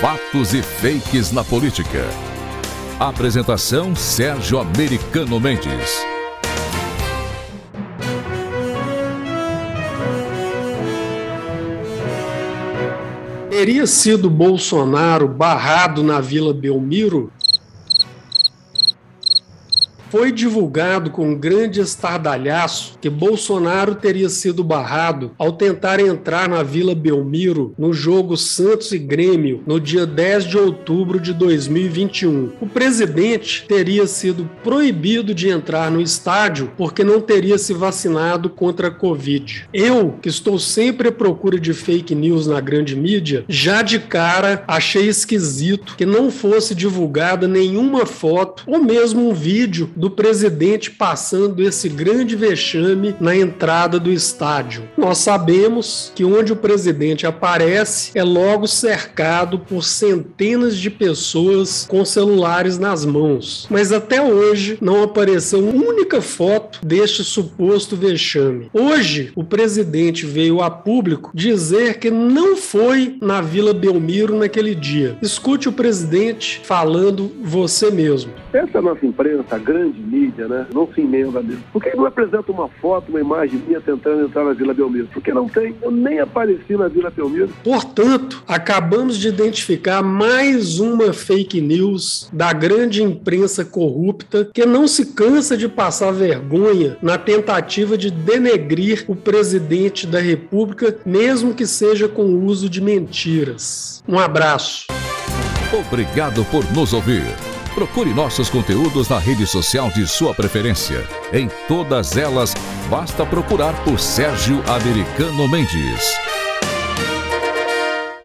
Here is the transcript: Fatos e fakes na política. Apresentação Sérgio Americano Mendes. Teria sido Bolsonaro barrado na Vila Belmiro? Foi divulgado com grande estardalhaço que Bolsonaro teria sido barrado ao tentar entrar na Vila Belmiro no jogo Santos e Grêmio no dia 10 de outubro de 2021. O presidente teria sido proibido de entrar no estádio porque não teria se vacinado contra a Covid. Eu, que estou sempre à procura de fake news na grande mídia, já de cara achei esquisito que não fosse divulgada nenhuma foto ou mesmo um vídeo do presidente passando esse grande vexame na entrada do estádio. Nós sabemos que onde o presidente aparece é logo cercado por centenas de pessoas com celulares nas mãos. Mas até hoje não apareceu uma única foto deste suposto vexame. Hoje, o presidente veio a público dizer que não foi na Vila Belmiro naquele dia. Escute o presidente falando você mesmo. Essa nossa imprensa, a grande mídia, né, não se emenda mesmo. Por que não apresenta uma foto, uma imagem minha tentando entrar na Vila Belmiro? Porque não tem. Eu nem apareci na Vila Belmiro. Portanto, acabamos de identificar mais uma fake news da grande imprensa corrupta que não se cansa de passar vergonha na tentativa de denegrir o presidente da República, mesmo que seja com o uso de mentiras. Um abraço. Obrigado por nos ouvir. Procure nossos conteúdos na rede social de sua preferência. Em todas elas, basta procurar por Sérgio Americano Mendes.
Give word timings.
Fatos 0.00 0.52
e 0.52 0.62
fakes 0.62 1.32
na 1.32 1.42
política. 1.42 2.04
Apresentação 3.00 3.96
Sérgio 3.96 4.58
Americano 4.58 5.40
Mendes. 5.40 5.90
Teria 13.48 13.86
sido 13.86 14.28
Bolsonaro 14.28 15.26
barrado 15.26 16.02
na 16.02 16.20
Vila 16.20 16.52
Belmiro? 16.52 17.32
Foi 20.08 20.30
divulgado 20.30 21.10
com 21.10 21.34
grande 21.34 21.80
estardalhaço 21.80 22.96
que 23.00 23.10
Bolsonaro 23.10 23.96
teria 23.96 24.28
sido 24.28 24.62
barrado 24.62 25.32
ao 25.36 25.52
tentar 25.52 25.98
entrar 25.98 26.48
na 26.48 26.62
Vila 26.62 26.94
Belmiro 26.94 27.74
no 27.76 27.92
jogo 27.92 28.36
Santos 28.36 28.92
e 28.92 28.98
Grêmio 28.98 29.62
no 29.66 29.80
dia 29.80 30.06
10 30.06 30.44
de 30.44 30.58
outubro 30.58 31.18
de 31.18 31.32
2021. 31.32 32.52
O 32.60 32.66
presidente 32.68 33.64
teria 33.66 34.06
sido 34.06 34.48
proibido 34.62 35.34
de 35.34 35.48
entrar 35.48 35.90
no 35.90 36.00
estádio 36.00 36.70
porque 36.76 37.02
não 37.02 37.20
teria 37.20 37.58
se 37.58 37.74
vacinado 37.74 38.48
contra 38.48 38.88
a 38.88 38.92
Covid. 38.92 39.68
Eu, 39.74 40.14
que 40.22 40.28
estou 40.28 40.58
sempre 40.58 41.08
à 41.08 41.12
procura 41.12 41.58
de 41.58 41.74
fake 41.74 42.14
news 42.14 42.46
na 42.46 42.60
grande 42.60 42.94
mídia, 42.94 43.44
já 43.48 43.82
de 43.82 43.98
cara 43.98 44.62
achei 44.68 45.08
esquisito 45.08 45.96
que 45.96 46.06
não 46.06 46.30
fosse 46.30 46.76
divulgada 46.76 47.48
nenhuma 47.48 48.06
foto 48.06 48.62
ou 48.66 48.82
mesmo 48.82 49.28
um 49.28 49.34
vídeo 49.34 49.90
do 49.96 50.05
presidente 50.10 50.90
passando 50.90 51.62
esse 51.62 51.88
grande 51.88 52.36
vexame 52.36 53.14
na 53.20 53.36
entrada 53.36 53.98
do 53.98 54.10
estádio. 54.10 54.84
Nós 54.96 55.18
sabemos 55.18 56.12
que 56.14 56.24
onde 56.24 56.52
o 56.52 56.56
presidente 56.56 57.26
aparece 57.26 58.12
é 58.14 58.22
logo 58.22 58.66
cercado 58.66 59.58
por 59.58 59.84
centenas 59.84 60.76
de 60.76 60.90
pessoas 60.90 61.86
com 61.88 62.04
celulares 62.04 62.78
nas 62.78 63.04
mãos. 63.04 63.66
Mas 63.70 63.92
até 63.92 64.20
hoje 64.20 64.78
não 64.80 65.02
apareceu 65.02 65.60
uma 65.60 65.84
única 65.84 66.20
foto 66.20 66.84
deste 66.84 67.24
suposto 67.24 67.96
vexame. 67.96 68.70
Hoje, 68.72 69.32
o 69.34 69.44
presidente 69.44 70.26
veio 70.26 70.60
a 70.60 70.70
público 70.70 71.30
dizer 71.34 71.98
que 71.98 72.10
não 72.10 72.56
foi 72.56 73.16
na 73.20 73.40
Vila 73.40 73.72
Belmiro 73.72 74.36
naquele 74.36 74.74
dia. 74.74 75.16
Escute 75.22 75.68
o 75.68 75.72
presidente 75.72 76.60
falando 76.64 77.30
você 77.42 77.90
mesmo. 77.90 78.32
Essa 78.52 78.80
nossa 78.80 79.04
imprensa, 79.04 79.56
a 79.56 79.58
grande 79.86 80.00
mídia, 80.00 80.48
né, 80.48 80.66
não 80.72 80.88
se 80.92 81.00
emenda 81.00 81.42
mesmo. 81.42 81.62
Por 81.72 81.82
que 81.82 81.96
não 81.96 82.06
apresenta 82.06 82.50
uma 82.50 82.68
foto, 82.68 83.08
uma 83.08 83.20
imagem 83.20 83.60
minha 83.66 83.80
tentando 83.80 84.24
entrar 84.24 84.44
na 84.44 84.52
Vila 84.52 84.74
Belmiro? 84.74 85.08
Porque 85.12 85.32
não 85.32 85.48
tem. 85.48 85.74
Eu 85.82 85.90
nem 85.90 86.20
apareci 86.20 86.76
na 86.76 86.88
Vila 86.88 87.10
Belmiro. 87.10 87.48
Portanto, 87.62 88.42
acabamos 88.46 89.16
de 89.16 89.28
identificar 89.28 90.02
mais 90.02 90.78
uma 90.78 91.12
fake 91.12 91.60
news 91.60 92.28
da 92.32 92.52
grande 92.52 93.02
imprensa 93.02 93.64
corrupta 93.64 94.50
que 94.52 94.66
não 94.66 94.86
se 94.86 95.14
cansa 95.14 95.56
de 95.56 95.68
passar 95.68 96.12
vergonha 96.12 96.96
na 97.00 97.18
tentativa 97.18 97.96
de 97.96 98.10
denegrir 98.10 99.04
o 99.08 99.14
presidente 99.14 100.06
da 100.06 100.18
República, 100.18 100.96
mesmo 101.04 101.54
que 101.54 101.66
seja 101.66 102.08
com 102.08 102.22
o 102.22 102.44
uso 102.44 102.68
de 102.68 102.80
mentiras. 102.80 104.02
Um 104.08 104.18
abraço. 104.18 104.86
Obrigado 105.72 106.44
por 106.46 106.64
nos 106.72 106.92
ouvir. 106.92 107.24
Procure 107.76 108.14
nossos 108.14 108.48
conteúdos 108.48 109.10
na 109.10 109.18
rede 109.18 109.46
social 109.46 109.90
de 109.90 110.06
sua 110.06 110.32
preferência. 110.32 111.06
Em 111.30 111.46
todas 111.68 112.16
elas, 112.16 112.54
basta 112.88 113.26
procurar 113.26 113.74
por 113.84 114.00
Sérgio 114.00 114.62
Americano 114.66 115.46
Mendes. 115.46 116.45